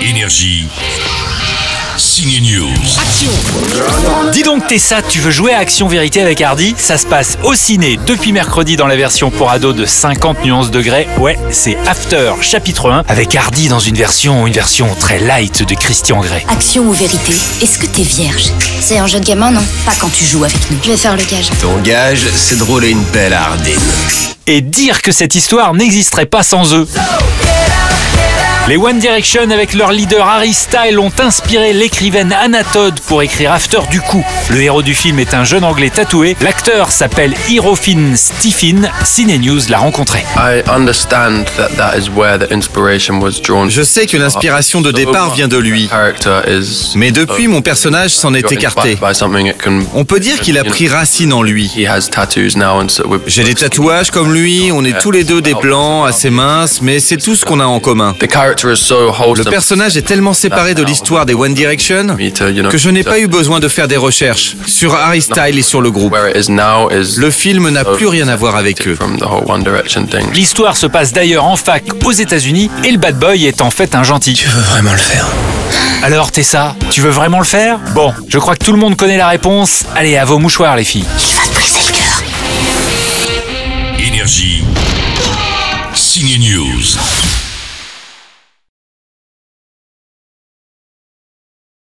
Énergie. 0.00 0.66
Signe 1.96 2.40
News. 2.42 2.68
Dis 4.32 4.42
donc 4.42 4.66
Tessa, 4.66 5.00
tu 5.02 5.18
veux 5.20 5.30
jouer 5.30 5.52
à 5.54 5.58
Action 5.58 5.88
Vérité 5.88 6.20
avec 6.20 6.40
Hardy? 6.40 6.74
Ça 6.76 6.98
se 6.98 7.06
passe 7.06 7.38
au 7.42 7.54
ciné 7.54 7.98
depuis 8.06 8.32
mercredi 8.32 8.76
dans 8.76 8.86
la 8.86 8.96
version 8.96 9.30
pour 9.30 9.50
ados 9.50 9.74
de 9.74 9.86
50 9.86 10.44
nuances 10.44 10.70
degrés. 10.70 11.08
Ouais, 11.18 11.38
c'est 11.50 11.76
After 11.86 12.32
chapitre 12.42 12.90
1 12.90 13.04
avec 13.08 13.34
Hardy 13.34 13.68
dans 13.68 13.78
une 13.78 13.96
version 13.96 14.46
une 14.46 14.52
version 14.52 14.88
très 15.00 15.18
light 15.18 15.62
de 15.62 15.74
Christian 15.74 16.20
Grey. 16.20 16.44
Action 16.48 16.82
ou 16.84 16.92
vérité 16.92 17.32
Est-ce 17.62 17.78
que 17.78 17.86
t'es 17.86 18.02
vierge? 18.02 18.52
C'est 18.80 18.98
un 18.98 19.06
jeu 19.06 19.20
de 19.20 19.24
gamin, 19.24 19.50
non? 19.50 19.64
Pas 19.86 19.94
quand 19.98 20.10
tu 20.12 20.24
joues 20.24 20.44
avec 20.44 20.70
nous. 20.70 20.78
Je 20.84 20.90
vais 20.90 20.96
faire 20.96 21.16
le 21.16 21.24
gage. 21.24 21.48
Ton 21.60 21.78
gage, 21.78 22.26
c'est 22.34 22.58
de 22.58 22.62
rouler 22.62 22.90
une 22.90 23.04
pelle 23.04 23.32
à 23.32 23.46
Hardin. 23.46 23.70
Et 24.48 24.60
dire 24.60 25.02
que 25.02 25.10
cette 25.10 25.34
histoire 25.34 25.74
n'existerait 25.74 26.26
pas 26.26 26.42
sans 26.44 26.72
eux. 26.74 26.86
Les 28.68 28.76
One 28.76 28.98
Direction 28.98 29.48
avec 29.52 29.74
leur 29.74 29.92
leader 29.92 30.26
Harry 30.26 30.52
Styles 30.52 30.98
ont 30.98 31.12
inspiré 31.20 31.72
l'écrivaine 31.72 32.32
Anna 32.32 32.64
Todd 32.64 32.98
pour 33.06 33.22
écrire 33.22 33.52
After 33.52 33.78
du 33.92 34.00
coup. 34.00 34.24
Le 34.50 34.60
héros 34.60 34.82
du 34.82 34.92
film 34.92 35.20
est 35.20 35.34
un 35.34 35.44
jeune 35.44 35.62
anglais 35.62 35.88
tatoué. 35.88 36.36
L'acteur 36.40 36.90
s'appelle 36.90 37.32
Hirofin 37.48 38.16
Stephen. 38.16 38.90
Cine 39.04 39.40
News 39.40 39.60
l'a 39.68 39.78
rencontré. 39.78 40.24
I 40.36 40.68
understand 40.68 41.44
that 41.56 41.76
that 41.76 41.96
is 41.96 42.10
where 42.10 42.40
the 42.40 42.50
inspiration 42.52 43.20
was 43.20 43.40
drawn. 43.40 43.70
Je 43.70 43.82
sais 43.82 44.06
que 44.06 44.16
l'inspiration 44.16 44.80
de 44.80 44.90
départ 44.90 45.32
vient 45.32 45.46
de 45.46 45.58
lui. 45.58 45.88
Mais 46.96 47.12
depuis, 47.12 47.46
mon 47.46 47.62
personnage 47.62 48.16
s'en 48.16 48.34
est 48.34 48.50
écarté. 48.50 48.98
On 49.94 50.04
peut 50.04 50.18
dire 50.18 50.40
qu'il 50.40 50.58
a 50.58 50.64
pris 50.64 50.88
racine 50.88 51.32
en 51.32 51.44
lui. 51.44 51.70
He 51.76 51.86
has 51.86 52.08
tattoos 52.10 52.56
now 52.56 52.82
and 52.82 52.88
so 52.88 53.06
we're 53.06 53.20
J'ai 53.28 53.44
des 53.44 53.54
tatouages 53.54 54.10
comme 54.10 54.34
lui, 54.34 54.72
on 54.72 54.84
est 54.84 54.98
tous 54.98 55.12
les 55.12 55.22
deux 55.22 55.40
des 55.40 55.54
blancs, 55.54 56.08
assez 56.08 56.30
minces, 56.30 56.82
mais 56.82 56.98
c'est 56.98 57.16
tout 57.16 57.36
ce 57.36 57.44
qu'on 57.44 57.60
a 57.60 57.64
en 57.64 57.78
commun. 57.78 58.12
The 58.56 58.60
character 58.60 58.72
is 58.72 58.76
so 58.86 59.12
Le 59.34 59.44
personnage 59.44 59.96
est 59.98 60.02
tellement 60.02 60.32
séparé 60.32 60.74
de 60.74 60.82
l'histoire 60.82 61.26
des 61.26 61.34
One 61.34 61.52
Direction 61.52 62.16
que 62.70 62.78
je 62.78 62.88
n'ai 62.88 63.04
to- 63.04 63.10
pas 63.10 63.18
eu 63.18 63.26
besoin 63.26 63.60
de 63.60 63.68
faire 63.68 63.86
des 63.86 63.98
recherches 63.98 64.56
sur 64.66 64.94
Harry 64.94 65.20
Styles 65.20 65.58
et 65.58 65.62
sur 65.62 65.82
le 65.82 65.90
groupe. 65.90 66.14
Le 66.16 67.30
film 67.30 67.68
n'a 67.68 67.84
plus 67.84 68.06
rien 68.06 68.28
à 68.28 68.36
voir 68.36 68.56
avec 68.56 68.86
eux. 68.88 68.96
L'histoire 70.32 70.76
se 70.76 70.86
passe 70.86 71.12
d'ailleurs 71.12 71.44
en 71.44 71.56
fac 71.56 71.84
aux 72.04 72.12
États-Unis 72.12 72.70
et 72.84 72.90
le 72.92 72.98
bad 72.98 73.18
boy 73.18 73.44
est 73.44 73.60
en 73.60 73.70
fait 73.70 73.94
un 73.94 74.02
gentil. 74.02 74.32
Tu 74.34 74.48
veux 74.48 74.62
vraiment 74.62 74.92
le 74.92 74.98
faire? 74.98 75.26
Alors 76.02 76.30
Tessa, 76.32 76.74
tu 76.90 77.00
veux 77.02 77.10
vraiment 77.10 77.38
le 77.40 77.44
faire? 77.44 77.78
Bon, 77.94 78.14
je 78.28 78.38
crois 78.38 78.56
que 78.56 78.64
tout 78.64 78.72
le 78.72 78.78
monde 78.78 78.96
connaît 78.96 79.18
la 79.18 79.28
réponse. 79.28 79.82
Allez, 79.94 80.16
à 80.16 80.24
vos 80.24 80.38
mouchoirs 80.38 80.76
les 80.76 80.84
filles. 80.84 81.04
Il 81.28 81.36
va 81.36 81.42
te 81.42 81.54
briser 81.54 81.80
le 81.88 81.92
cœur. 81.92 82.22
Énergie. 84.06 84.64
Signe 85.94 86.38
News. 86.40 87.25